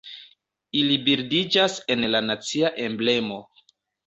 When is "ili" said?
0.79-0.95